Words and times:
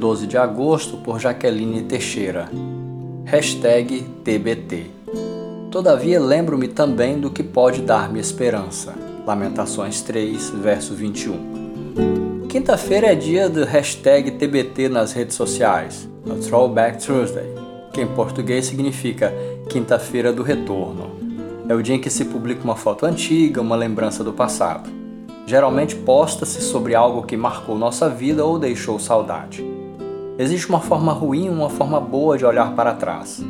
12 0.00 0.26
de 0.26 0.38
agosto, 0.38 0.96
por 0.96 1.20
Jaqueline 1.20 1.82
Teixeira. 1.82 2.48
Hashtag 3.26 4.00
TBT. 4.24 4.86
Todavia 5.70 6.18
lembro-me 6.18 6.68
também 6.68 7.20
do 7.20 7.30
que 7.30 7.42
pode 7.42 7.82
dar-me 7.82 8.18
esperança. 8.18 8.94
Lamentações 9.26 10.00
3, 10.00 10.54
verso 10.62 10.94
21. 10.94 12.46
Quinta-feira 12.48 13.08
é 13.08 13.14
dia 13.14 13.50
do 13.50 13.62
hashtag 13.66 14.30
TBT 14.30 14.88
nas 14.88 15.12
redes 15.12 15.36
sociais, 15.36 16.08
no 16.24 16.36
Throwback 16.36 17.04
Thursday, 17.04 17.52
que 17.92 18.00
em 18.00 18.06
português 18.06 18.64
significa 18.64 19.34
Quinta-feira 19.68 20.32
do 20.32 20.42
Retorno. 20.42 21.10
É 21.68 21.74
o 21.74 21.82
dia 21.82 21.96
em 21.96 22.00
que 22.00 22.08
se 22.08 22.24
publica 22.24 22.64
uma 22.64 22.74
foto 22.74 23.04
antiga, 23.04 23.60
uma 23.60 23.76
lembrança 23.76 24.24
do 24.24 24.32
passado. 24.32 24.88
Geralmente 25.46 25.94
posta-se 25.94 26.62
sobre 26.62 26.94
algo 26.94 27.24
que 27.24 27.36
marcou 27.36 27.76
nossa 27.76 28.08
vida 28.08 28.46
ou 28.46 28.58
deixou 28.58 28.98
saudade. 28.98 29.79
Existe 30.40 30.70
uma 30.70 30.80
forma 30.80 31.12
ruim 31.12 31.44
e 31.44 31.50
uma 31.50 31.68
forma 31.68 32.00
boa 32.00 32.38
de 32.38 32.46
olhar 32.46 32.74
para 32.74 32.94
trás. 32.94 33.44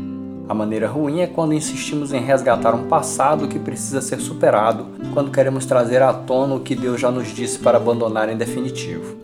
A 0.49 0.53
maneira 0.53 0.89
ruim 0.89 1.21
é 1.21 1.27
quando 1.29 1.55
insistimos 1.55 2.13
em 2.13 2.21
resgatar 2.21 2.75
um 2.75 2.89
passado 2.89 3.47
que 3.47 3.61
precisa 3.61 4.01
ser 4.01 4.19
superado, 4.19 4.87
quando 5.15 5.30
queremos 5.30 5.65
trazer 5.65 6.03
à 6.03 6.13
tona 6.13 6.57
o 6.57 6.61
que 6.61 6.75
Deus 6.75 7.01
já 7.01 7.09
nos 7.09 7.29
disse 7.29 7.61
para 7.61 7.77
abandonar 7.77 8.29
em 8.29 8.37
definitivo. 8.37 9.15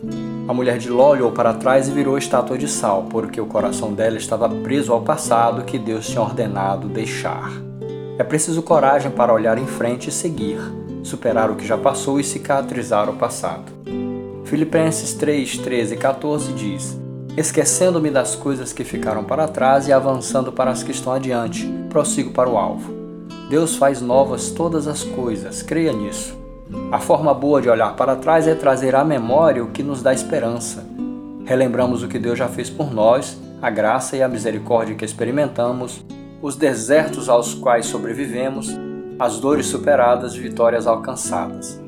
A 0.47 0.53
mulher 0.53 0.77
de 0.77 0.89
Ló 0.89 1.09
olhou 1.09 1.29
para 1.33 1.53
trás 1.55 1.89
e 1.89 1.91
virou 1.91 2.17
estátua 2.17 2.57
de 2.57 2.69
sal, 2.69 3.05
porque 3.09 3.41
o 3.41 3.47
coração 3.47 3.91
dela 3.91 4.15
estava 4.15 4.47
preso 4.47 4.93
ao 4.93 5.01
passado 5.01 5.65
que 5.65 5.77
Deus 5.77 6.07
tinha 6.07 6.21
ordenado 6.21 6.87
deixar. 6.87 7.51
É 8.17 8.23
preciso 8.23 8.61
coragem 8.61 9.11
para 9.11 9.33
olhar 9.33 9.57
em 9.57 9.67
frente 9.67 10.07
e 10.07 10.13
seguir, 10.13 10.61
superar 11.03 11.51
o 11.51 11.55
que 11.57 11.67
já 11.67 11.77
passou 11.77 12.17
e 12.17 12.23
cicatrizar 12.23 13.09
o 13.09 13.17
passado. 13.17 13.73
Filipenses 14.45 15.13
3, 15.15 15.57
13 15.57 15.95
e 15.95 15.97
14 15.97 16.53
diz: 16.53 17.06
esquecendo-me 17.37 18.09
das 18.09 18.35
coisas 18.35 18.73
que 18.73 18.83
ficaram 18.83 19.23
para 19.23 19.47
trás 19.47 19.87
e 19.87 19.93
avançando 19.93 20.51
para 20.51 20.71
as 20.71 20.81
que 20.81 20.91
estão 20.91 21.13
adiante, 21.13 21.71
prossigo 21.87 22.31
para 22.31 22.49
o 22.49 22.57
alvo. 22.57 22.91
Deus 23.47 23.75
faz 23.75 24.01
novas 24.01 24.49
todas 24.49 24.87
as 24.87 25.03
coisas, 25.03 25.61
creia 25.61 25.93
nisso. 25.93 26.35
A 26.91 26.99
forma 26.99 27.31
boa 27.35 27.61
de 27.61 27.69
olhar 27.69 27.95
para 27.95 28.15
trás 28.15 28.47
é 28.47 28.55
trazer 28.55 28.95
à 28.95 29.05
memória 29.05 29.63
o 29.63 29.69
que 29.69 29.83
nos 29.83 30.01
dá 30.01 30.11
esperança. 30.11 30.83
Relembramos 31.45 32.01
o 32.01 32.07
que 32.07 32.17
Deus 32.17 32.39
já 32.39 32.47
fez 32.47 32.71
por 32.71 32.91
nós, 32.91 33.39
a 33.61 33.69
graça 33.69 34.17
e 34.17 34.23
a 34.23 34.27
misericórdia 34.27 34.95
que 34.95 35.05
experimentamos, 35.05 36.03
os 36.41 36.55
desertos 36.55 37.29
aos 37.29 37.53
quais 37.53 37.85
sobrevivemos, 37.85 38.75
as 39.19 39.39
dores 39.39 39.67
superadas, 39.67 40.35
vitórias 40.35 40.87
alcançadas. 40.87 41.79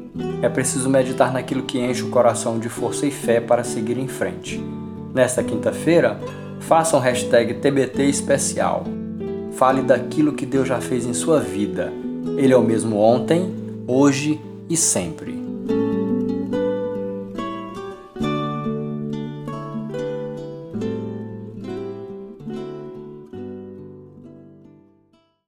É 0.44 0.48
preciso 0.48 0.90
meditar 0.90 1.34
naquilo 1.34 1.64
que 1.64 1.80
enche 1.80 2.04
o 2.04 2.10
coração 2.10 2.60
de 2.60 2.70
força 2.70 3.08
e 3.08 3.12
fé 3.12 3.42
para 3.42 3.64
seguir 3.64 3.98
em 3.98 4.08
frente. 4.08 4.79
Nesta 5.14 5.44
quinta-feira, 5.44 6.20
faça 6.60 6.96
um 6.96 7.00
hashtag 7.00 7.56
TBT 7.56 8.04
especial. 8.04 8.84
Fale 9.54 9.82
daquilo 9.82 10.34
que 10.34 10.46
Deus 10.46 10.68
já 10.68 10.80
fez 10.80 11.06
em 11.06 11.14
sua 11.14 11.40
vida. 11.40 11.92
Ele 12.38 12.54
é 12.54 12.58
o 12.58 12.64
mesmo 12.64 12.98
ontem, 12.98 13.54
hoje 13.88 14.40
e 14.70 14.78
sempre. 14.78 15.49